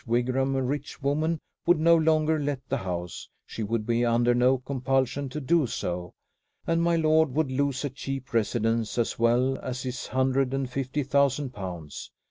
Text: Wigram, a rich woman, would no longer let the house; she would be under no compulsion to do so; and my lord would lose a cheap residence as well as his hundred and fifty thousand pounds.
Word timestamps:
Wigram, 0.07 0.55
a 0.55 0.63
rich 0.63 1.03
woman, 1.03 1.39
would 1.67 1.79
no 1.79 1.95
longer 1.95 2.39
let 2.39 2.67
the 2.67 2.77
house; 2.77 3.29
she 3.45 3.61
would 3.61 3.85
be 3.85 4.03
under 4.03 4.33
no 4.33 4.57
compulsion 4.57 5.29
to 5.29 5.39
do 5.39 5.67
so; 5.67 6.15
and 6.65 6.81
my 6.81 6.95
lord 6.95 7.31
would 7.35 7.51
lose 7.51 7.85
a 7.85 7.89
cheap 7.91 8.33
residence 8.33 8.97
as 8.97 9.19
well 9.19 9.59
as 9.59 9.83
his 9.83 10.07
hundred 10.07 10.55
and 10.55 10.71
fifty 10.71 11.03
thousand 11.03 11.51
pounds. 11.51 12.09